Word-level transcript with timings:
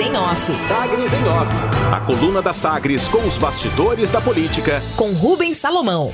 em 0.00 0.16
Off. 0.16 0.54
Sagres 0.54 1.12
em 1.12 1.24
Off. 1.28 1.52
A 1.92 2.00
coluna 2.00 2.40
da 2.40 2.52
Sagres 2.52 3.06
com 3.08 3.26
os 3.26 3.36
bastidores 3.36 4.10
da 4.10 4.20
política. 4.20 4.82
Com 4.96 5.12
Rubens 5.12 5.58
Salomão. 5.58 6.10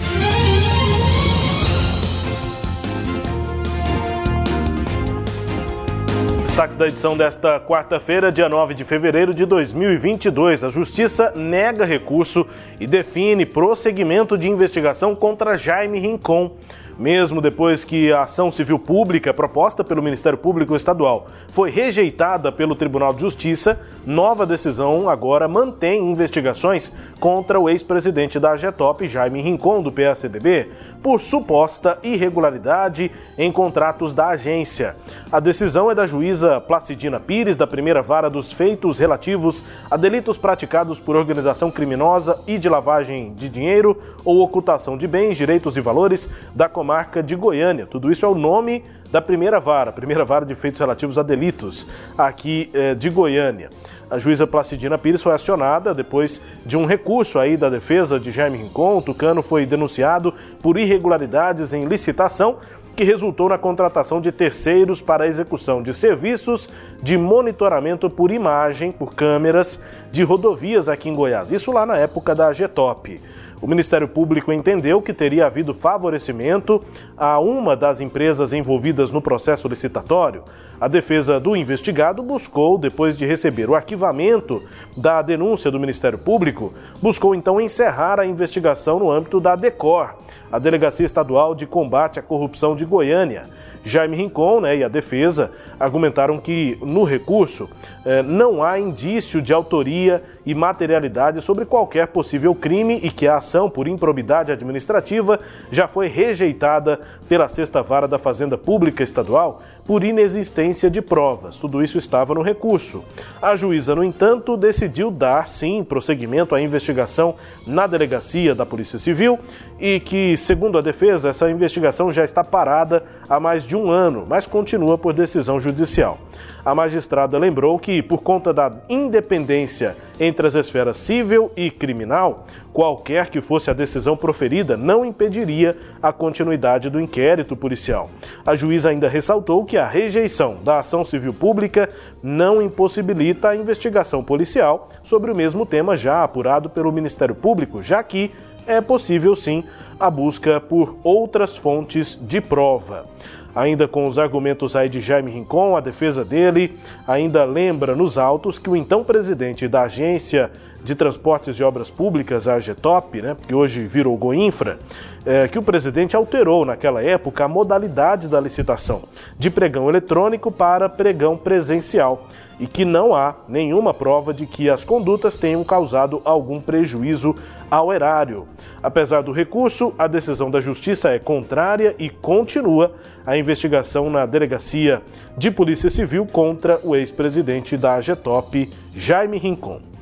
Destaques 6.46 6.76
da 6.76 6.86
edição 6.86 7.16
desta 7.16 7.58
quarta-feira, 7.58 8.30
dia 8.30 8.48
9 8.48 8.72
de 8.72 8.84
fevereiro 8.84 9.34
de 9.34 9.44
2022. 9.44 10.62
A 10.62 10.68
Justiça 10.68 11.32
nega 11.34 11.84
recurso 11.84 12.46
e 12.78 12.86
define 12.86 13.44
prosseguimento 13.44 14.38
de 14.38 14.48
investigação 14.48 15.12
contra 15.12 15.56
Jaime 15.56 15.98
Rincon 15.98 16.52
mesmo 16.98 17.40
depois 17.40 17.84
que 17.84 18.12
a 18.12 18.22
ação 18.22 18.50
civil 18.50 18.78
pública 18.78 19.32
proposta 19.34 19.84
pelo 19.84 20.02
Ministério 20.02 20.38
Público 20.38 20.74
Estadual 20.74 21.26
foi 21.48 21.70
rejeitada 21.70 22.50
pelo 22.50 22.74
Tribunal 22.74 23.12
de 23.12 23.20
Justiça, 23.20 23.78
nova 24.04 24.46
decisão 24.46 25.08
agora 25.08 25.46
mantém 25.46 26.10
investigações 26.10 26.92
contra 27.20 27.60
o 27.60 27.68
ex-presidente 27.68 28.40
da 28.40 28.52
AGETOP, 28.52 29.06
Jaime 29.06 29.42
Rincon, 29.42 29.82
do 29.82 29.92
PSDB, 29.92 30.70
por 31.02 31.20
suposta 31.20 31.98
irregularidade 32.02 33.10
em 33.36 33.52
contratos 33.52 34.14
da 34.14 34.28
agência. 34.28 34.96
A 35.30 35.38
decisão 35.38 35.90
é 35.90 35.94
da 35.94 36.06
juíza 36.06 36.35
Placidina 36.66 37.20
Pires, 37.20 37.56
da 37.56 37.66
primeira 37.66 38.02
vara 38.02 38.28
dos 38.28 38.52
feitos 38.52 38.98
relativos 38.98 39.64
a 39.90 39.96
delitos 39.96 40.38
praticados 40.38 40.98
por 40.98 41.16
organização 41.16 41.70
criminosa 41.70 42.40
e 42.46 42.58
de 42.58 42.68
lavagem 42.68 43.32
de 43.34 43.48
dinheiro 43.48 43.96
ou 44.24 44.40
ocultação 44.40 44.96
de 44.96 45.06
bens, 45.06 45.36
direitos 45.36 45.76
e 45.76 45.80
valores 45.80 46.28
da 46.54 46.68
comarca 46.68 47.22
de 47.22 47.36
Goiânia. 47.36 47.86
Tudo 47.86 48.10
isso 48.10 48.24
é 48.24 48.28
o 48.28 48.34
nome 48.34 48.84
da 49.10 49.22
primeira 49.22 49.60
vara, 49.60 49.92
primeira 49.92 50.24
vara 50.24 50.44
de 50.44 50.54
feitos 50.54 50.80
relativos 50.80 51.18
a 51.18 51.22
delitos 51.22 51.86
aqui 52.18 52.70
eh, 52.74 52.94
de 52.94 53.08
Goiânia. 53.08 53.70
A 54.08 54.18
juíza 54.18 54.46
Placidina 54.46 54.96
Pires 54.96 55.22
foi 55.22 55.32
acionada 55.32 55.92
depois 55.92 56.40
de 56.64 56.76
um 56.76 56.86
recurso 56.86 57.38
aí 57.38 57.56
da 57.56 57.68
defesa 57.68 58.20
de 58.20 58.30
Jaime 58.30 58.58
Rincon. 58.58 58.98
O 58.98 59.02
Tucano 59.02 59.42
foi 59.42 59.66
denunciado 59.66 60.32
por 60.62 60.78
irregularidades 60.78 61.72
em 61.72 61.86
licitação 61.86 62.56
que 62.96 63.04
resultou 63.04 63.50
na 63.50 63.58
contratação 63.58 64.20
de 64.22 64.32
terceiros 64.32 65.02
para 65.02 65.24
a 65.24 65.26
execução 65.26 65.82
de 65.82 65.92
serviços 65.92 66.70
de 67.02 67.18
monitoramento 67.18 68.08
por 68.08 68.32
imagem, 68.32 68.90
por 68.90 69.14
câmeras 69.14 69.78
de 70.10 70.22
rodovias 70.22 70.88
aqui 70.88 71.10
em 71.10 71.14
Goiás. 71.14 71.52
Isso 71.52 71.70
lá 71.70 71.84
na 71.84 71.98
época 71.98 72.34
da 72.34 72.50
GETOP. 72.54 73.20
O 73.60 73.66
Ministério 73.66 74.06
Público 74.06 74.52
entendeu 74.52 75.00
que 75.00 75.14
teria 75.14 75.46
havido 75.46 75.72
favorecimento 75.72 76.82
a 77.16 77.40
uma 77.40 77.74
das 77.74 78.02
empresas 78.02 78.52
envolvidas 78.52 79.10
no 79.10 79.22
processo 79.22 79.66
licitatório. 79.66 80.42
A 80.78 80.88
defesa 80.88 81.40
do 81.40 81.56
investigado 81.56 82.22
buscou, 82.22 82.76
depois 82.76 83.16
de 83.16 83.24
receber 83.24 83.70
o 83.70 83.74
arquivamento 83.74 84.62
da 84.94 85.22
denúncia 85.22 85.70
do 85.70 85.80
Ministério 85.80 86.18
Público, 86.18 86.74
buscou 87.00 87.34
então 87.34 87.58
encerrar 87.58 88.20
a 88.20 88.26
investigação 88.26 88.98
no 88.98 89.10
âmbito 89.10 89.40
da 89.40 89.56
DECOR, 89.56 90.16
a 90.52 90.58
Delegacia 90.58 91.06
Estadual 91.06 91.54
de 91.54 91.66
Combate 91.66 92.18
à 92.18 92.22
Corrupção 92.22 92.76
de 92.76 92.84
Goiânia. 92.84 93.44
Jaime 93.82 94.16
Rincon 94.16 94.60
né, 94.60 94.78
e 94.78 94.84
a 94.84 94.88
defesa 94.88 95.52
argumentaram 95.78 96.38
que 96.38 96.76
no 96.82 97.04
recurso 97.04 97.70
eh, 98.04 98.20
não 98.20 98.60
há 98.60 98.80
indício 98.80 99.40
de 99.40 99.52
autoria 99.52 100.22
e 100.46 100.54
materialidade 100.54 101.42
sobre 101.42 101.64
qualquer 101.64 102.06
possível 102.06 102.54
crime 102.54 103.00
e 103.02 103.10
que 103.10 103.26
a 103.26 103.36
ação 103.36 103.68
por 103.68 103.88
improbidade 103.88 104.52
administrativa 104.52 105.40
já 105.72 105.88
foi 105.88 106.06
rejeitada 106.06 107.00
pela 107.28 107.48
Sexta 107.48 107.82
Vara 107.82 108.06
da 108.06 108.18
Fazenda 108.18 108.56
Pública 108.56 109.02
Estadual 109.02 109.60
por 109.84 110.04
inexistência 110.04 110.88
de 110.88 111.02
provas. 111.02 111.56
Tudo 111.58 111.82
isso 111.82 111.98
estava 111.98 112.32
no 112.32 112.42
recurso. 112.42 113.04
A 113.42 113.56
juíza, 113.56 113.94
no 113.94 114.04
entanto, 114.04 114.56
decidiu 114.56 115.10
dar 115.10 115.48
sim 115.48 115.82
prosseguimento 115.82 116.54
à 116.54 116.60
investigação 116.60 117.34
na 117.66 117.88
delegacia 117.88 118.54
da 118.54 118.64
Polícia 118.64 118.98
Civil 118.98 119.38
e 119.80 119.98
que, 119.98 120.36
segundo 120.36 120.78
a 120.78 120.80
defesa, 120.80 121.30
essa 121.30 121.50
investigação 121.50 122.12
já 122.12 122.22
está 122.22 122.44
parada 122.44 123.02
há 123.28 123.40
mais 123.40 123.66
de 123.66 123.76
um 123.76 123.90
ano, 123.90 124.24
mas 124.28 124.46
continua 124.46 124.96
por 124.96 125.12
decisão 125.12 125.58
judicial. 125.58 126.18
A 126.66 126.74
magistrada 126.74 127.38
lembrou 127.38 127.78
que, 127.78 128.02
por 128.02 128.22
conta 128.22 128.52
da 128.52 128.72
independência 128.88 129.96
entre 130.18 130.48
as 130.48 130.56
esferas 130.56 130.96
civil 130.96 131.48
e 131.56 131.70
criminal, 131.70 132.44
qualquer 132.72 133.30
que 133.30 133.40
fosse 133.40 133.70
a 133.70 133.72
decisão 133.72 134.16
proferida 134.16 134.76
não 134.76 135.04
impediria 135.04 135.78
a 136.02 136.12
continuidade 136.12 136.90
do 136.90 137.00
inquérito 137.00 137.54
policial. 137.54 138.10
A 138.44 138.56
juíza 138.56 138.90
ainda 138.90 139.08
ressaltou 139.08 139.64
que 139.64 139.76
a 139.76 139.86
rejeição 139.86 140.56
da 140.64 140.80
ação 140.80 141.04
civil 141.04 141.32
pública 141.32 141.88
não 142.20 142.60
impossibilita 142.60 143.50
a 143.50 143.56
investigação 143.56 144.24
policial 144.24 144.88
sobre 145.04 145.30
o 145.30 145.36
mesmo 145.36 145.64
tema 145.64 145.94
já 145.94 146.24
apurado 146.24 146.68
pelo 146.68 146.90
Ministério 146.90 147.36
Público, 147.36 147.80
já 147.80 148.02
que 148.02 148.32
é 148.66 148.80
possível 148.80 149.36
sim 149.36 149.62
a 150.00 150.10
busca 150.10 150.60
por 150.60 150.98
outras 151.04 151.56
fontes 151.56 152.20
de 152.20 152.40
prova 152.40 153.06
ainda 153.56 153.88
com 153.88 154.04
os 154.04 154.18
argumentos 154.18 154.76
aí 154.76 154.86
de 154.86 155.00
Jaime 155.00 155.30
Rincon, 155.30 155.78
a 155.78 155.80
defesa 155.80 156.22
dele 156.22 156.76
ainda 157.08 157.42
lembra 157.42 157.96
nos 157.96 158.18
autos 158.18 158.58
que 158.58 158.68
o 158.68 158.76
então 158.76 159.02
presidente 159.02 159.66
da 159.66 159.84
Agência 159.84 160.50
de 160.84 160.94
Transportes 160.94 161.56
e 161.58 161.64
Obras 161.64 161.90
Públicas, 161.90 162.46
a 162.46 162.56
AGETOP, 162.56 163.22
né, 163.22 163.34
que 163.48 163.54
hoje 163.54 163.82
virou 163.86 164.14
Goinfra, 164.16 164.78
é, 165.24 165.48
que 165.48 165.58
o 165.58 165.62
presidente 165.62 166.14
alterou 166.14 166.66
naquela 166.66 167.02
época 167.02 167.44
a 167.44 167.48
modalidade 167.48 168.28
da 168.28 168.38
licitação 168.38 169.02
de 169.38 169.50
pregão 169.50 169.88
eletrônico 169.88 170.52
para 170.52 170.86
pregão 170.86 171.34
presencial 171.34 172.26
e 172.58 172.66
que 172.66 172.84
não 172.84 173.14
há 173.14 173.34
nenhuma 173.48 173.92
prova 173.92 174.32
de 174.32 174.46
que 174.46 174.70
as 174.70 174.84
condutas 174.84 175.36
tenham 175.36 175.62
causado 175.62 176.20
algum 176.24 176.60
prejuízo 176.60 177.34
ao 177.70 177.92
erário. 177.92 178.46
Apesar 178.82 179.22
do 179.22 179.32
recurso, 179.32 179.92
a 179.98 180.06
decisão 180.06 180.50
da 180.50 180.60
Justiça 180.60 181.10
é 181.10 181.18
contrária 181.18 181.94
e 181.98 182.08
continua 182.08 182.94
a 183.26 183.36
investigação 183.36 184.08
na 184.08 184.24
Delegacia 184.24 185.02
de 185.36 185.50
Polícia 185.50 185.90
Civil 185.90 186.26
contra 186.26 186.80
o 186.82 186.94
ex-presidente 186.94 187.76
da 187.76 187.94
AGETOP, 187.94 188.70
Jaime 188.94 189.38
Rincon. 189.38 189.95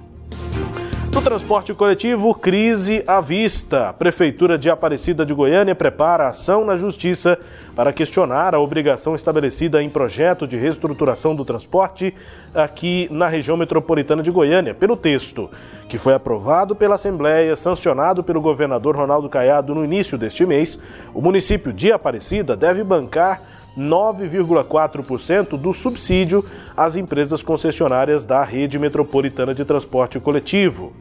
No 1.14 1.22
transporte 1.22 1.72
coletivo, 1.72 2.34
crise 2.34 3.04
à 3.06 3.20
vista. 3.20 3.90
A 3.90 3.92
Prefeitura 3.92 4.58
de 4.58 4.68
Aparecida 4.68 5.24
de 5.24 5.32
Goiânia 5.32 5.72
prepara 5.72 6.26
ação 6.26 6.64
na 6.64 6.74
Justiça 6.74 7.38
para 7.76 7.92
questionar 7.92 8.52
a 8.52 8.58
obrigação 8.58 9.14
estabelecida 9.14 9.80
em 9.80 9.88
projeto 9.88 10.44
de 10.44 10.56
reestruturação 10.56 11.32
do 11.32 11.44
transporte 11.44 12.12
aqui 12.52 13.06
na 13.12 13.28
região 13.28 13.56
metropolitana 13.56 14.24
de 14.24 14.32
Goiânia, 14.32 14.74
pelo 14.74 14.96
texto, 14.96 15.48
que 15.88 15.98
foi 15.98 16.14
aprovado 16.14 16.74
pela 16.74 16.96
Assembleia, 16.96 17.54
sancionado 17.54 18.24
pelo 18.24 18.40
governador 18.40 18.96
Ronaldo 18.96 19.28
Caiado 19.28 19.72
no 19.72 19.84
início 19.84 20.18
deste 20.18 20.44
mês. 20.44 20.80
O 21.14 21.22
município 21.22 21.72
de 21.72 21.92
Aparecida 21.92 22.56
deve 22.56 22.82
bancar 22.82 23.40
9,4% 23.76 25.56
do 25.58 25.72
subsídio 25.72 26.44
às 26.76 26.96
empresas 26.96 27.42
concessionárias 27.42 28.24
da 28.24 28.42
rede 28.42 28.78
metropolitana 28.78 29.54
de 29.54 29.64
transporte 29.64 30.20
coletivo. 30.20 30.92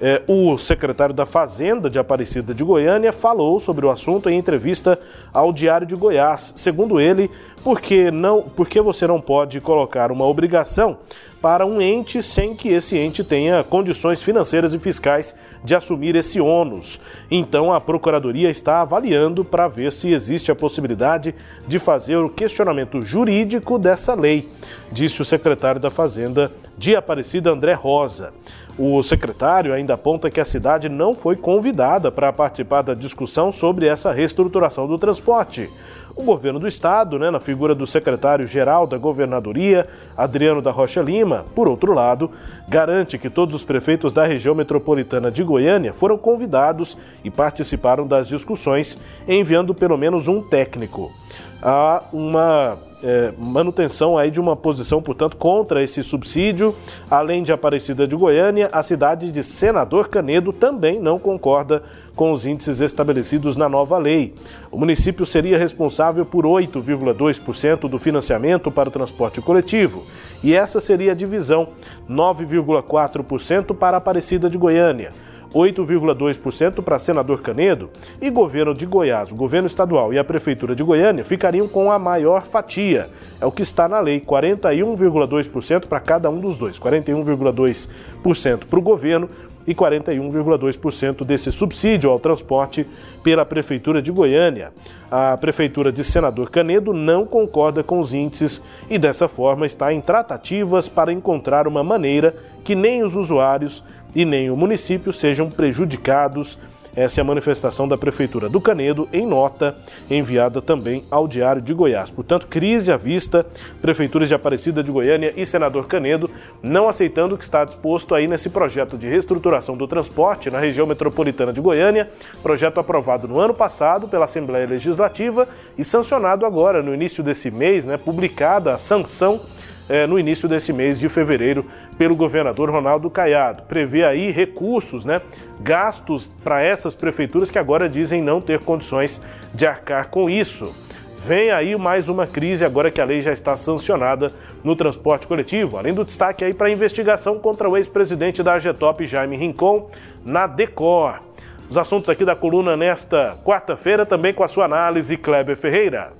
É, 0.00 0.22
o 0.28 0.56
secretário 0.56 1.14
da 1.14 1.26
Fazenda 1.26 1.90
de 1.90 1.98
Aparecida 1.98 2.54
de 2.54 2.62
Goiânia 2.62 3.12
falou 3.12 3.58
sobre 3.58 3.84
o 3.84 3.90
assunto 3.90 4.30
em 4.30 4.38
entrevista 4.38 4.98
ao 5.32 5.52
Diário 5.52 5.86
de 5.86 5.96
Goiás. 5.96 6.52
Segundo 6.54 7.00
ele, 7.00 7.28
porque 7.64 8.10
não, 8.10 8.42
porque 8.42 8.80
você 8.80 9.06
não 9.06 9.20
pode 9.20 9.60
colocar 9.60 10.12
uma 10.12 10.24
obrigação 10.24 10.98
para 11.40 11.64
um 11.64 11.80
ente 11.80 12.20
sem 12.22 12.54
que 12.54 12.68
esse 12.68 12.96
ente 12.96 13.22
tenha 13.22 13.62
condições 13.62 14.22
financeiras 14.22 14.74
e 14.74 14.78
fiscais 14.78 15.36
de 15.62 15.74
assumir 15.74 16.16
esse 16.16 16.40
ônus. 16.40 17.00
Então 17.30 17.72
a 17.72 17.80
Procuradoria 17.80 18.50
está 18.50 18.80
avaliando 18.80 19.44
para 19.44 19.68
ver 19.68 19.92
se 19.92 20.10
existe 20.12 20.50
a 20.50 20.56
possibilidade 20.56 21.34
de 21.66 21.78
fazer 21.78 22.16
o 22.16 22.28
questionamento 22.28 23.02
jurídico 23.02 23.78
dessa 23.78 24.14
lei, 24.14 24.48
disse 24.90 25.22
o 25.22 25.24
secretário 25.24 25.80
da 25.80 25.90
Fazenda 25.90 26.52
de 26.76 26.96
Aparecida 26.96 27.50
André 27.50 27.72
Rosa. 27.72 28.32
O 28.78 29.02
secretário 29.02 29.74
ainda 29.74 29.94
aponta 29.94 30.30
que 30.30 30.40
a 30.40 30.44
cidade 30.44 30.88
não 30.88 31.12
foi 31.12 31.34
convidada 31.34 32.12
para 32.12 32.32
participar 32.32 32.82
da 32.82 32.94
discussão 32.94 33.50
sobre 33.50 33.88
essa 33.88 34.12
reestruturação 34.12 34.86
do 34.86 34.96
transporte. 34.96 35.68
O 36.14 36.22
governo 36.22 36.60
do 36.60 36.66
estado, 36.68 37.18
né, 37.18 37.28
na 37.28 37.40
figura 37.40 37.74
do 37.74 37.88
secretário-geral 37.88 38.86
da 38.86 38.96
governadoria, 38.96 39.88
Adriano 40.16 40.62
da 40.62 40.70
Rocha 40.70 41.02
Lima, 41.02 41.44
por 41.56 41.66
outro 41.66 41.92
lado, 41.92 42.30
garante 42.68 43.18
que 43.18 43.28
todos 43.28 43.52
os 43.56 43.64
prefeitos 43.64 44.12
da 44.12 44.24
região 44.24 44.54
metropolitana 44.54 45.28
de 45.28 45.42
Goiânia 45.42 45.92
foram 45.92 46.16
convidados 46.16 46.96
e 47.24 47.30
participaram 47.32 48.06
das 48.06 48.28
discussões, 48.28 48.96
enviando 49.26 49.74
pelo 49.74 49.98
menos 49.98 50.28
um 50.28 50.40
técnico. 50.40 51.12
Há 51.60 52.04
uma 52.12 52.78
é, 53.02 53.32
manutenção 53.36 54.16
aí 54.16 54.30
de 54.30 54.40
uma 54.40 54.56
posição, 54.56 55.02
portanto, 55.02 55.36
contra 55.36 55.82
esse 55.82 56.02
subsídio. 56.02 56.74
Além 57.10 57.42
de 57.42 57.52
Aparecida 57.52 58.06
de 58.06 58.16
Goiânia, 58.16 58.68
a 58.72 58.82
cidade 58.82 59.30
de 59.32 59.42
Senador 59.42 60.08
Canedo 60.08 60.52
também 60.52 61.00
não 61.00 61.18
concorda 61.18 61.82
com 62.14 62.32
os 62.32 62.46
índices 62.46 62.80
estabelecidos 62.80 63.56
na 63.56 63.68
nova 63.68 63.98
lei. 63.98 64.34
O 64.70 64.78
município 64.78 65.24
seria 65.24 65.58
responsável 65.58 66.24
por 66.24 66.44
8,2% 66.44 67.88
do 67.88 67.98
financiamento 67.98 68.70
para 68.70 68.88
o 68.88 68.92
transporte 68.92 69.40
coletivo, 69.40 70.04
e 70.42 70.54
essa 70.54 70.80
seria 70.80 71.12
a 71.12 71.14
divisão: 71.14 71.68
9,4% 72.08 73.74
para 73.74 73.96
Aparecida 73.96 74.50
de 74.50 74.58
Goiânia. 74.58 75.12
8,2% 75.54 76.82
para 76.82 76.98
senador 76.98 77.40
Canedo 77.40 77.90
e 78.20 78.30
governo 78.30 78.74
de 78.74 78.86
Goiás, 78.86 79.32
o 79.32 79.34
governo 79.34 79.66
estadual 79.66 80.12
e 80.12 80.18
a 80.18 80.24
prefeitura 80.24 80.74
de 80.74 80.82
Goiânia 80.82 81.24
ficariam 81.24 81.66
com 81.66 81.90
a 81.90 81.98
maior 81.98 82.44
fatia. 82.44 83.08
É 83.40 83.46
o 83.46 83.52
que 83.52 83.62
está 83.62 83.88
na 83.88 84.00
lei, 84.00 84.20
41,2% 84.20 85.86
para 85.86 86.00
cada 86.00 86.28
um 86.30 86.40
dos 86.40 86.58
dois, 86.58 86.78
41,2% 86.78 88.66
para 88.66 88.78
o 88.78 88.82
governo 88.82 89.28
e 89.68 89.74
41,2% 89.74 91.26
desse 91.26 91.52
subsídio 91.52 92.08
ao 92.10 92.18
transporte 92.18 92.86
pela 93.22 93.44
Prefeitura 93.44 94.00
de 94.00 94.10
Goiânia. 94.10 94.72
A 95.10 95.36
Prefeitura 95.36 95.92
de 95.92 96.02
Senador 96.02 96.50
Canedo 96.50 96.94
não 96.94 97.26
concorda 97.26 97.84
com 97.84 98.00
os 98.00 98.14
índices 98.14 98.62
e, 98.88 98.98
dessa 98.98 99.28
forma, 99.28 99.66
está 99.66 99.92
em 99.92 100.00
tratativas 100.00 100.88
para 100.88 101.12
encontrar 101.12 101.68
uma 101.68 101.84
maneira 101.84 102.34
que 102.64 102.74
nem 102.74 103.04
os 103.04 103.14
usuários 103.14 103.84
e 104.14 104.24
nem 104.24 104.50
o 104.50 104.56
município 104.56 105.12
sejam 105.12 105.50
prejudicados. 105.50 106.58
Essa 106.98 107.20
é 107.20 107.22
a 107.22 107.24
manifestação 107.24 107.86
da 107.86 107.96
Prefeitura 107.96 108.48
do 108.48 108.60
Canedo 108.60 109.08
em 109.12 109.24
nota 109.24 109.76
enviada 110.10 110.60
também 110.60 111.04
ao 111.08 111.28
Diário 111.28 111.62
de 111.62 111.72
Goiás. 111.72 112.10
Portanto, 112.10 112.48
crise 112.48 112.90
à 112.90 112.96
vista, 112.96 113.46
prefeituras 113.80 114.26
de 114.26 114.34
Aparecida 114.34 114.82
de 114.82 114.90
Goiânia 114.90 115.32
e 115.36 115.46
Senador 115.46 115.86
Canedo 115.86 116.28
não 116.60 116.88
aceitando 116.88 117.36
o 117.36 117.38
que 117.38 117.44
está 117.44 117.64
disposto 117.64 118.16
aí 118.16 118.26
nesse 118.26 118.50
projeto 118.50 118.98
de 118.98 119.06
reestruturação 119.06 119.76
do 119.76 119.86
transporte 119.86 120.50
na 120.50 120.58
região 120.58 120.88
metropolitana 120.88 121.52
de 121.52 121.60
Goiânia, 121.60 122.10
projeto 122.42 122.80
aprovado 122.80 123.28
no 123.28 123.38
ano 123.38 123.54
passado 123.54 124.08
pela 124.08 124.24
Assembleia 124.24 124.66
Legislativa 124.66 125.46
e 125.78 125.84
sancionado 125.84 126.44
agora 126.44 126.82
no 126.82 126.92
início 126.92 127.22
desse 127.22 127.48
mês, 127.48 127.86
né, 127.86 127.96
publicada 127.96 128.74
a 128.74 128.76
sanção 128.76 129.40
é, 129.88 130.06
no 130.06 130.18
início 130.18 130.48
desse 130.48 130.72
mês 130.72 130.98
de 130.98 131.08
fevereiro 131.08 131.64
pelo 131.96 132.14
governador 132.14 132.70
Ronaldo 132.70 133.08
Caiado. 133.08 133.62
Prevê 133.62 134.04
aí 134.04 134.30
recursos, 134.30 135.04
né, 135.04 135.20
gastos 135.60 136.28
para 136.42 136.62
essas 136.62 136.94
prefeituras 136.94 137.50
que 137.50 137.58
agora 137.58 137.88
dizem 137.88 138.22
não 138.22 138.40
ter 138.40 138.60
condições 138.60 139.20
de 139.54 139.66
arcar 139.66 140.08
com 140.08 140.28
isso. 140.28 140.74
Vem 141.20 141.50
aí 141.50 141.76
mais 141.76 142.08
uma 142.08 142.26
crise 142.26 142.64
agora 142.64 142.92
que 142.92 143.00
a 143.00 143.04
lei 143.04 143.20
já 143.20 143.32
está 143.32 143.56
sancionada 143.56 144.32
no 144.62 144.76
transporte 144.76 145.26
coletivo, 145.26 145.76
além 145.76 145.92
do 145.92 146.04
destaque 146.04 146.44
aí 146.44 146.54
para 146.54 146.68
a 146.68 146.70
investigação 146.70 147.38
contra 147.40 147.68
o 147.68 147.76
ex-presidente 147.76 148.42
da 148.42 148.54
AGETOP, 148.54 149.04
Jaime 149.04 149.36
Rincon, 149.36 149.90
na 150.24 150.46
DECOR. 150.46 151.20
Os 151.68 151.76
assuntos 151.76 152.08
aqui 152.08 152.24
da 152.24 152.36
coluna 152.36 152.76
nesta 152.76 153.36
quarta-feira, 153.44 154.06
também 154.06 154.32
com 154.32 154.44
a 154.44 154.48
sua 154.48 154.64
análise, 154.64 155.16
Kleber 155.16 155.56
Ferreira. 155.56 156.12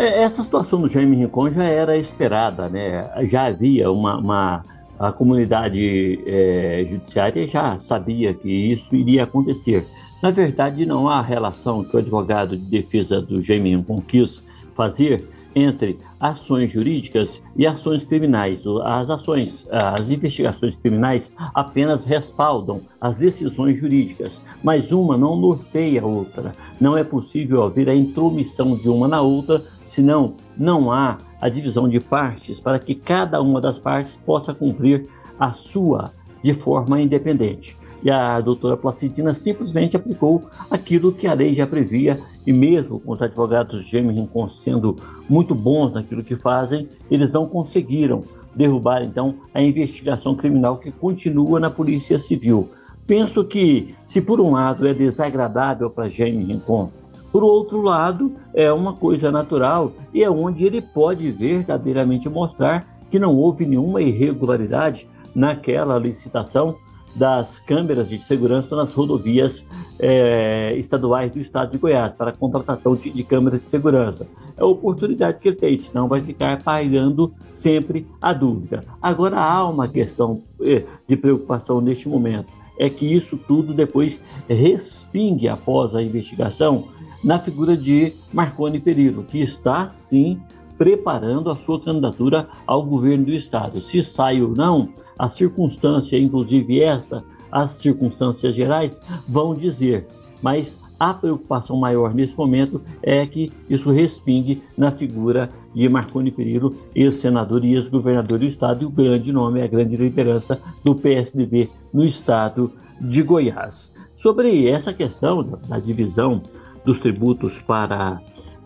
É, 0.00 0.22
essa 0.22 0.42
situação 0.42 0.78
do 0.78 0.88
Jaime 0.88 1.14
Rincon 1.14 1.50
já 1.50 1.64
era 1.64 1.94
esperada, 1.94 2.70
né? 2.70 3.04
Já 3.26 3.48
havia 3.48 3.92
uma, 3.92 4.16
uma 4.16 4.62
a 4.98 5.12
comunidade 5.12 6.18
é, 6.26 6.86
judiciária 6.88 7.46
já 7.46 7.78
sabia 7.78 8.32
que 8.32 8.48
isso 8.48 8.96
iria 8.96 9.24
acontecer. 9.24 9.86
Na 10.22 10.30
verdade, 10.30 10.86
não 10.86 11.06
há 11.06 11.20
relação 11.20 11.84
que 11.84 11.94
o 11.94 11.98
advogado 11.98 12.56
de 12.56 12.64
defesa 12.64 13.20
do 13.20 13.42
Jaime 13.42 13.76
Rincon 13.76 14.00
quis 14.00 14.42
fazer 14.74 15.22
entre 15.54 15.98
ações 16.18 16.70
jurídicas 16.70 17.40
e 17.56 17.66
ações 17.66 18.04
criminais. 18.04 18.60
As 18.84 19.10
ações, 19.10 19.66
as 19.70 20.10
investigações 20.10 20.76
criminais 20.76 21.34
apenas 21.54 22.04
respaldam 22.04 22.82
as 23.00 23.16
decisões 23.16 23.78
jurídicas, 23.78 24.42
mas 24.62 24.92
uma 24.92 25.16
não 25.16 25.36
norteia 25.36 26.02
a 26.02 26.06
outra. 26.06 26.52
Não 26.80 26.96
é 26.96 27.04
possível 27.04 27.62
haver 27.64 27.88
a 27.88 27.94
intromissão 27.94 28.76
de 28.76 28.88
uma 28.88 29.08
na 29.08 29.20
outra, 29.20 29.62
senão 29.90 30.34
não 30.56 30.92
há 30.92 31.18
a 31.40 31.48
divisão 31.48 31.88
de 31.88 31.98
partes 31.98 32.60
para 32.60 32.78
que 32.78 32.94
cada 32.94 33.42
uma 33.42 33.60
das 33.60 33.76
partes 33.76 34.14
possa 34.14 34.54
cumprir 34.54 35.08
a 35.38 35.50
sua 35.50 36.12
de 36.44 36.54
forma 36.54 37.00
independente 37.00 37.76
e 38.02 38.10
a 38.10 38.40
doutora 38.40 38.76
Placidina 38.76 39.34
simplesmente 39.34 39.96
aplicou 39.96 40.44
aquilo 40.70 41.12
que 41.12 41.26
a 41.26 41.34
lei 41.34 41.54
já 41.54 41.66
previa, 41.66 42.20
e 42.46 42.52
mesmo 42.52 42.98
com 42.98 43.12
os 43.12 43.20
advogados 43.20 43.90
Rincon 43.92 44.48
sendo 44.48 44.96
muito 45.28 45.54
bons 45.54 45.92
naquilo 45.92 46.24
que 46.24 46.34
fazem, 46.34 46.88
eles 47.10 47.30
não 47.30 47.46
conseguiram 47.46 48.22
derrubar 48.54 49.02
então 49.02 49.34
a 49.52 49.60
investigação 49.60 50.34
criminal 50.34 50.78
que 50.78 50.90
continua 50.90 51.60
na 51.60 51.70
Polícia 51.70 52.18
Civil. 52.18 52.70
Penso 53.06 53.44
que, 53.44 53.94
se 54.06 54.20
por 54.20 54.40
um 54.40 54.52
lado 54.52 54.86
é 54.86 54.94
desagradável 54.94 55.90
para 55.90 56.08
Jaime 56.08 56.44
Rincon, 56.44 56.90
por 57.32 57.44
outro 57.44 57.80
lado, 57.80 58.32
é 58.52 58.72
uma 58.72 58.92
coisa 58.92 59.30
natural 59.30 59.92
e 60.12 60.22
é 60.22 60.30
onde 60.30 60.64
ele 60.64 60.82
pode 60.82 61.30
verdadeiramente 61.30 62.28
mostrar 62.28 62.86
que 63.10 63.18
não 63.18 63.36
houve 63.36 63.66
nenhuma 63.66 64.02
irregularidade 64.02 65.08
naquela 65.34 65.98
licitação 65.98 66.76
das 67.14 67.58
câmeras 67.58 68.08
de 68.08 68.18
segurança 68.22 68.76
nas 68.76 68.92
rodovias 68.92 69.66
é, 69.98 70.74
estaduais 70.76 71.32
do 71.32 71.40
estado 71.40 71.72
de 71.72 71.78
Goiás 71.78 72.12
para 72.12 72.30
a 72.30 72.32
contratação 72.32 72.94
de, 72.94 73.10
de, 73.10 73.24
câmeras 73.24 73.60
de 73.60 73.68
segurança. 73.68 74.26
É 74.56 74.62
a 74.62 74.66
oportunidade 74.66 75.38
que 75.40 75.48
ele 75.48 75.56
tem, 75.56 75.78
senão 75.78 76.06
vai 76.06 76.20
ficar 76.20 76.62
pairando 76.62 77.32
sempre 77.52 78.06
a 78.20 78.32
dúvida. 78.32 78.84
Agora 79.02 79.40
há 79.40 79.68
uma 79.68 79.88
questão 79.88 80.42
é, 80.62 80.84
de 81.08 81.16
preocupação 81.16 81.80
neste 81.80 82.08
momento, 82.08 82.46
é 82.78 82.88
que 82.88 83.12
isso 83.12 83.36
tudo 83.36 83.74
depois 83.74 84.20
respingue 84.48 85.48
após 85.48 85.94
a 85.94 86.02
investigação 86.02 86.88
na 87.22 87.38
figura 87.38 87.76
de 87.76 88.14
Marconi 88.32 88.80
Perillo, 88.80 89.24
que 89.24 89.40
está 89.40 89.90
sim 89.90 90.40
preparando 90.78 91.50
a 91.50 91.56
sua 91.56 91.78
candidatura 91.78 92.48
ao 92.66 92.82
governo 92.82 93.26
do 93.26 93.32
estado. 93.32 93.82
Se 93.82 94.02
sai 94.02 94.40
ou 94.40 94.54
não, 94.54 94.88
a 95.18 95.28
circunstância, 95.28 96.18
inclusive 96.18 96.80
esta, 96.80 97.22
as 97.52 97.72
circunstâncias 97.72 98.54
gerais, 98.54 99.00
vão 99.28 99.54
dizer. 99.54 100.06
Mas 100.40 100.78
a 100.98 101.12
preocupação 101.12 101.76
maior 101.76 102.14
nesse 102.14 102.36
momento 102.36 102.80
é 103.02 103.26
que 103.26 103.52
isso 103.68 103.90
respingue 103.90 104.62
na 104.76 104.90
figura 104.90 105.48
de 105.74 105.88
Marconi 105.88 106.30
Perillo, 106.30 106.74
ex-senador 106.94 107.64
e 107.64 107.74
ex-governador 107.74 108.38
do 108.38 108.46
estado, 108.46 108.82
e 108.82 108.86
o 108.86 108.90
grande 108.90 109.32
nome, 109.32 109.62
a 109.62 109.66
grande 109.66 109.96
liderança 109.96 110.60
do 110.84 110.94
PSDB 110.94 111.68
no 111.92 112.04
estado 112.04 112.72
de 113.00 113.22
Goiás. 113.22 113.92
Sobre 114.16 114.68
essa 114.68 114.92
questão 114.92 115.42
da 115.42 115.78
divisão 115.78 116.42
dos 116.84 116.98
tributos 116.98 117.58
para, 117.58 118.20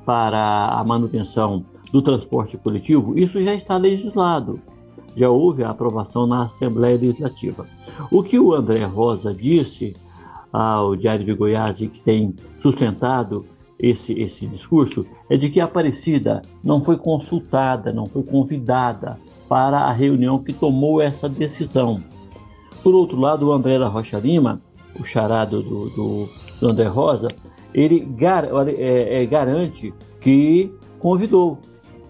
para 0.04 0.68
a 0.68 0.84
manutenção 0.84 1.64
do 1.92 2.02
transporte 2.02 2.56
coletivo, 2.56 3.18
isso 3.18 3.40
já 3.42 3.54
está 3.54 3.76
legislado. 3.76 4.60
Já 5.16 5.30
houve 5.30 5.62
a 5.62 5.70
aprovação 5.70 6.26
na 6.26 6.44
Assembleia 6.44 6.98
Legislativa. 6.98 7.66
O 8.10 8.22
que 8.22 8.38
o 8.38 8.52
André 8.52 8.84
Rosa 8.84 9.32
disse 9.32 9.94
ao 10.52 10.96
Diário 10.96 11.24
de 11.24 11.32
Goiás 11.34 11.80
e 11.80 11.88
que 11.88 12.00
tem 12.00 12.34
sustentado 12.60 13.44
esse, 13.78 14.12
esse 14.14 14.46
discurso 14.46 15.06
é 15.28 15.36
de 15.36 15.50
que 15.50 15.60
a 15.60 15.64
Aparecida 15.64 16.42
não 16.64 16.82
foi 16.82 16.96
consultada, 16.96 17.92
não 17.92 18.06
foi 18.06 18.22
convidada 18.22 19.18
para 19.48 19.80
a 19.80 19.92
reunião 19.92 20.42
que 20.42 20.52
tomou 20.52 21.00
essa 21.00 21.28
decisão. 21.28 22.00
Por 22.82 22.94
outro 22.94 23.18
lado, 23.18 23.48
o 23.48 23.52
André 23.52 23.78
da 23.78 23.88
Rocha 23.88 24.18
Lima, 24.18 24.60
o 24.98 25.04
charado 25.04 25.62
do, 25.62 25.90
do, 25.90 26.28
do 26.60 26.68
André 26.68 26.86
Rosa, 26.86 27.28
ele 27.74 28.00
gar, 28.00 28.44
é, 28.68 29.22
é, 29.22 29.26
garante 29.26 29.92
que 30.20 30.72
convidou 30.98 31.58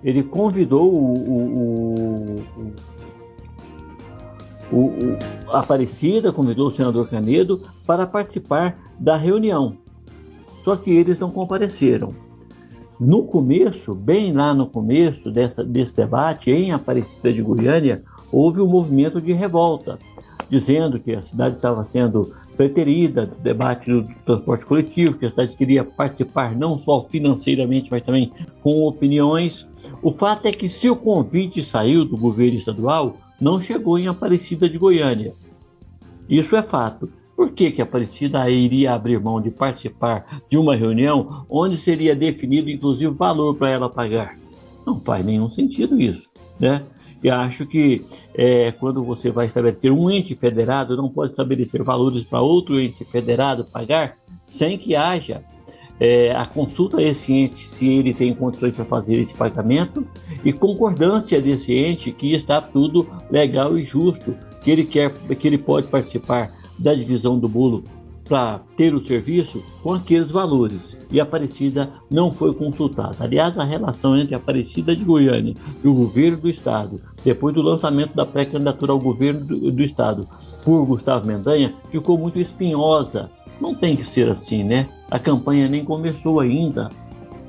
ele 0.04 0.22
convidou 0.22 0.92
o, 0.92 1.14
o, 1.14 2.36
o, 4.70 4.76
o, 4.76 5.18
Aparecida, 5.48 6.30
convidou 6.30 6.66
o 6.66 6.70
senador 6.70 7.08
Canedo 7.08 7.62
para 7.86 8.06
participar 8.06 8.78
da 8.98 9.16
reunião. 9.16 9.78
Só 10.62 10.76
que 10.76 10.90
eles 10.90 11.18
não 11.18 11.30
compareceram. 11.30 12.10
No 13.00 13.24
começo, 13.24 13.94
bem 13.94 14.32
lá 14.32 14.52
no 14.52 14.66
começo 14.66 15.30
dessa, 15.30 15.64
desse 15.64 15.96
debate, 15.96 16.50
em 16.50 16.70
Aparecida 16.70 17.32
de 17.32 17.40
Goiânia, 17.40 18.02
houve 18.30 18.60
um 18.60 18.68
movimento 18.68 19.22
de 19.22 19.32
revolta, 19.32 19.98
dizendo 20.50 21.00
que 21.00 21.14
a 21.14 21.22
cidade 21.22 21.56
estava 21.56 21.82
sendo 21.82 22.30
preterida 22.56 23.26
do 23.26 23.36
debate 23.36 23.90
do 23.90 24.08
transporte 24.24 24.66
coletivo, 24.66 25.18
que 25.18 25.26
a 25.26 25.30
cidade 25.30 25.56
queria 25.56 25.84
participar 25.84 26.54
não 26.56 26.78
só 26.78 27.04
financeiramente, 27.08 27.90
mas 27.90 28.02
também 28.02 28.32
com 28.62 28.86
opiniões. 28.86 29.68
O 30.02 30.12
fato 30.12 30.46
é 30.46 30.52
que 30.52 30.68
se 30.68 30.88
o 30.88 30.96
convite 30.96 31.62
saiu 31.62 32.04
do 32.04 32.16
governo 32.16 32.58
estadual, 32.58 33.16
não 33.40 33.60
chegou 33.60 33.98
em 33.98 34.06
Aparecida 34.06 34.68
de 34.68 34.78
Goiânia. 34.78 35.34
Isso 36.28 36.56
é 36.56 36.62
fato. 36.62 37.08
Por 37.36 37.50
que, 37.50 37.72
que 37.72 37.82
a 37.82 37.84
Aparecida 37.84 38.48
iria 38.48 38.94
abrir 38.94 39.20
mão 39.20 39.40
de 39.40 39.50
participar 39.50 40.42
de 40.48 40.56
uma 40.56 40.76
reunião 40.76 41.44
onde 41.48 41.76
seria 41.76 42.14
definido, 42.14 42.70
inclusive, 42.70 43.12
valor 43.12 43.56
para 43.56 43.70
ela 43.70 43.90
pagar? 43.90 44.38
Não 44.86 45.00
faz 45.00 45.24
nenhum 45.24 45.50
sentido 45.50 46.00
isso, 46.00 46.32
né? 46.60 46.84
E 47.24 47.30
acho 47.30 47.66
que 47.66 48.04
é, 48.34 48.70
quando 48.72 49.02
você 49.02 49.30
vai 49.30 49.46
estabelecer 49.46 49.90
um 49.90 50.10
ente 50.10 50.36
federado, 50.36 50.94
não 50.94 51.08
pode 51.08 51.32
estabelecer 51.32 51.82
valores 51.82 52.22
para 52.22 52.42
outro 52.42 52.78
ente 52.78 53.02
federado 53.02 53.64
pagar 53.64 54.18
sem 54.46 54.76
que 54.76 54.94
haja 54.94 55.42
é, 55.98 56.32
a 56.32 56.44
consulta 56.44 56.98
a 56.98 57.02
esse 57.02 57.32
ente 57.32 57.56
se 57.56 57.88
ele 57.88 58.12
tem 58.12 58.34
condições 58.34 58.74
para 58.74 58.84
fazer 58.84 59.20
esse 59.20 59.34
pagamento 59.34 60.06
e 60.44 60.52
concordância 60.52 61.40
desse 61.40 61.72
ente 61.72 62.12
que 62.12 62.34
está 62.34 62.60
tudo 62.60 63.08
legal 63.30 63.78
e 63.78 63.84
justo, 63.84 64.36
que 64.62 64.70
ele 64.70 64.84
quer, 64.84 65.10
que 65.12 65.48
ele 65.48 65.58
pode 65.58 65.86
participar 65.86 66.52
da 66.78 66.94
divisão 66.94 67.38
do 67.38 67.48
bolo 67.48 67.84
para 68.28 68.60
ter 68.76 68.94
o 68.94 69.04
serviço 69.04 69.62
com 69.82 69.92
aqueles 69.92 70.30
valores. 70.30 70.98
E 71.10 71.20
Aparecida 71.20 71.90
não 72.10 72.32
foi 72.32 72.54
consultada. 72.54 73.16
Aliás, 73.20 73.58
a 73.58 73.64
relação 73.64 74.16
entre 74.16 74.34
Aparecida 74.34 74.96
de 74.96 75.04
Goiânia 75.04 75.54
e 75.82 75.88
o 75.88 75.94
governo 75.94 76.38
do 76.38 76.48
estado, 76.48 77.00
depois 77.24 77.54
do 77.54 77.62
lançamento 77.62 78.14
da 78.14 78.24
pré-candidatura 78.24 78.92
ao 78.92 78.98
governo 78.98 79.44
do, 79.44 79.70
do 79.70 79.82
estado 79.82 80.26
por 80.64 80.84
Gustavo 80.86 81.26
Mendanha, 81.26 81.74
ficou 81.90 82.18
muito 82.18 82.40
espinhosa. 82.40 83.30
Não 83.60 83.74
tem 83.74 83.96
que 83.96 84.04
ser 84.04 84.28
assim, 84.28 84.64
né? 84.64 84.88
A 85.10 85.18
campanha 85.18 85.68
nem 85.68 85.84
começou 85.84 86.40
ainda. 86.40 86.88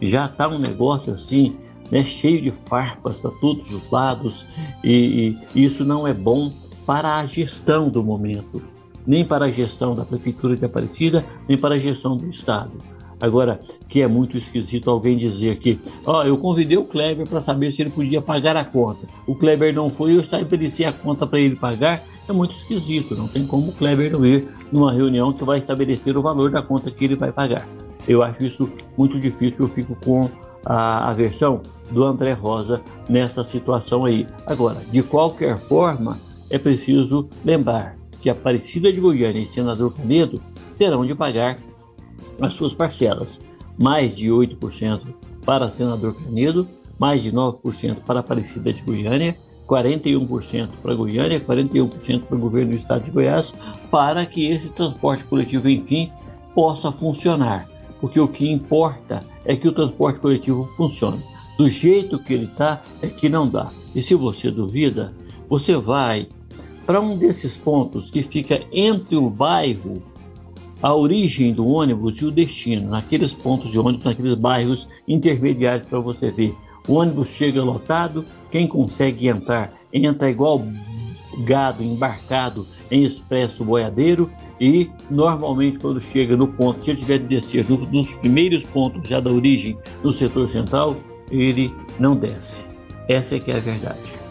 Já 0.01 0.25
está 0.25 0.47
um 0.47 0.59
negócio 0.59 1.13
assim, 1.13 1.55
né, 1.89 2.03
cheio 2.03 2.41
de 2.41 2.51
farpas 2.51 3.17
para 3.17 3.31
todos 3.39 3.71
os 3.71 3.89
lados, 3.89 4.45
e, 4.83 5.37
e 5.55 5.63
isso 5.63 5.85
não 5.85 6.05
é 6.05 6.13
bom 6.13 6.51
para 6.85 7.15
a 7.17 7.25
gestão 7.25 7.89
do 7.89 8.03
momento 8.03 8.61
nem 9.05 9.23
para 9.23 9.45
a 9.45 9.51
gestão 9.51 9.95
da 9.95 10.05
Prefeitura 10.05 10.55
de 10.55 10.65
Aparecida, 10.65 11.25
nem 11.47 11.57
para 11.57 11.75
a 11.75 11.79
gestão 11.79 12.17
do 12.17 12.27
Estado. 12.29 12.73
Agora, 13.19 13.59
que 13.87 14.01
é 14.01 14.07
muito 14.07 14.37
esquisito 14.37 14.89
alguém 14.89 15.17
dizer 15.17 15.57
que, 15.57 15.79
ó, 16.05 16.19
oh, 16.19 16.23
eu 16.23 16.37
convidei 16.37 16.77
o 16.77 16.83
Kleber 16.83 17.27
para 17.27 17.41
saber 17.41 17.71
se 17.71 17.81
ele 17.81 17.89
podia 17.89 18.21
pagar 18.21 18.57
a 18.57 18.65
conta. 18.65 19.07
O 19.25 19.33
Kleber 19.33 19.73
não 19.73 19.89
foi, 19.89 20.13
eu 20.15 20.19
estabeleci 20.19 20.83
a 20.83 20.91
conta 20.91 21.25
para 21.25 21.39
ele 21.39 21.55
pagar. 21.55 22.03
É 22.27 22.33
muito 22.33 22.51
esquisito, 22.53 23.15
não 23.15 23.27
tem 23.27 23.45
como 23.45 23.69
o 23.69 23.71
Kleber 23.71 24.11
não 24.11 24.25
ir 24.25 24.47
numa 24.71 24.91
reunião 24.91 25.31
que 25.31 25.43
vai 25.43 25.59
estabelecer 25.59 26.17
o 26.17 26.21
valor 26.21 26.51
da 26.51 26.61
conta 26.61 26.91
que 26.91 27.05
ele 27.05 27.15
vai 27.15 27.31
pagar. 27.31 27.65
Eu 28.07 28.21
acho 28.21 28.43
isso 28.43 28.69
muito 28.97 29.19
difícil, 29.19 29.57
eu 29.59 29.67
fico 29.67 29.95
com 30.03 30.29
a, 30.65 31.09
a 31.09 31.13
versão 31.13 31.61
do 31.89 32.03
André 32.03 32.33
Rosa 32.33 32.81
nessa 33.07 33.43
situação 33.43 34.05
aí. 34.05 34.27
Agora, 34.45 34.81
de 34.91 35.01
qualquer 35.01 35.57
forma, 35.57 36.17
é 36.49 36.57
preciso 36.57 37.29
lembrar 37.43 37.95
que 38.25 38.29
Aparecida 38.31 38.91
de 38.91 38.99
Goiânia 38.99 39.39
e 39.39 39.45
Senador 39.45 39.93
Canedo 39.93 40.41
terão 40.79 41.05
de 41.05 41.13
pagar 41.13 41.59
as 42.41 42.55
suas 42.55 42.73
parcelas, 42.73 43.39
mais 43.79 44.15
de 44.15 44.31
8% 44.31 45.01
para 45.45 45.69
Senador 45.69 46.15
Canedo, 46.15 46.67
mais 46.97 47.21
de 47.21 47.31
9% 47.31 47.97
para 47.97 48.21
Aparecida 48.21 48.73
de 48.73 48.81
Goiânia, 48.81 49.37
41% 49.67 50.69
para 50.81 50.95
Goiânia, 50.95 51.39
41% 51.39 52.23
para 52.23 52.35
o 52.35 52.39
governo 52.39 52.71
do 52.71 52.77
estado 52.77 53.03
de 53.03 53.11
Goiás, 53.11 53.53
para 53.91 54.25
que 54.25 54.47
esse 54.47 54.69
transporte 54.69 55.23
coletivo, 55.25 55.69
enfim, 55.69 56.11
possa 56.55 56.91
funcionar. 56.91 57.69
Porque 58.01 58.19
o 58.19 58.27
que 58.27 58.49
importa 58.49 59.21
é 59.45 59.55
que 59.55 59.67
o 59.67 59.71
transporte 59.71 60.19
coletivo 60.19 60.67
funcione. 60.75 61.21
Do 61.59 61.69
jeito 61.69 62.17
que 62.17 62.33
ele 62.33 62.45
está, 62.45 62.81
é 63.03 63.07
que 63.07 63.29
não 63.29 63.47
dá. 63.47 63.69
E 63.93 64.01
se 64.01 64.15
você 64.15 64.49
duvida, 64.49 65.13
você 65.47 65.77
vai 65.77 66.27
para 66.85 67.01
um 67.01 67.17
desses 67.17 67.57
pontos 67.57 68.09
que 68.09 68.21
fica 68.21 68.61
entre 68.71 69.15
o 69.15 69.29
bairro, 69.29 70.01
a 70.81 70.93
origem 70.93 71.53
do 71.53 71.67
ônibus 71.67 72.17
e 72.17 72.25
o 72.25 72.31
destino, 72.31 72.89
naqueles 72.89 73.33
pontos 73.33 73.71
de 73.71 73.79
ônibus, 73.79 74.05
naqueles 74.05 74.35
bairros 74.35 74.87
intermediários 75.07 75.87
para 75.87 75.99
você 75.99 76.29
ver. 76.29 76.53
O 76.87 76.93
ônibus 76.93 77.29
chega 77.29 77.63
lotado, 77.63 78.25
quem 78.51 78.67
consegue 78.67 79.27
entrar, 79.27 79.73
entra 79.91 80.29
igual 80.29 80.61
gado 81.39 81.83
embarcado 81.83 82.67
em 82.89 83.03
expresso 83.03 83.65
boiadeiro 83.65 84.31
e 84.61 84.89
normalmente 85.09 85.79
quando 85.79 85.99
chega 85.99 86.37
no 86.37 86.47
ponto, 86.47 86.83
se 86.83 86.91
ele 86.91 86.99
tiver 86.99 87.17
de 87.19 87.25
descer 87.25 87.65
nos 87.69 88.13
primeiros 88.15 88.63
pontos 88.63 89.07
já 89.07 89.19
da 89.19 89.31
origem 89.31 89.77
do 90.01 90.13
setor 90.13 90.47
central, 90.49 90.95
ele 91.31 91.73
não 91.99 92.15
desce. 92.15 92.63
Essa 93.09 93.35
é 93.35 93.39
que 93.39 93.51
é 93.51 93.57
a 93.57 93.59
verdade. 93.59 94.24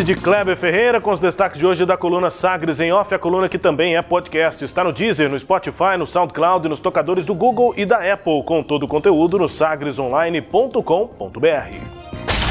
De 0.00 0.14
Kleber 0.14 0.56
Ferreira 0.56 1.02
com 1.02 1.10
os 1.10 1.20
destaques 1.20 1.58
de 1.58 1.66
hoje 1.66 1.84
da 1.84 1.98
coluna 1.98 2.30
Sagres 2.30 2.80
em 2.80 2.90
Off, 2.92 3.14
a 3.14 3.18
coluna 3.18 3.46
que 3.46 3.58
também 3.58 3.94
é 3.94 4.00
podcast. 4.00 4.64
Está 4.64 4.82
no 4.82 4.90
Deezer, 4.90 5.28
no 5.28 5.38
Spotify, 5.38 5.98
no 5.98 6.06
SoundCloud 6.06 6.64
e 6.64 6.68
nos 6.70 6.80
tocadores 6.80 7.26
do 7.26 7.34
Google 7.34 7.74
e 7.76 7.84
da 7.84 7.98
Apple, 8.10 8.42
com 8.44 8.62
todo 8.62 8.84
o 8.84 8.88
conteúdo 8.88 9.38
no 9.38 9.46
sagresonline.com.br. 9.46 10.82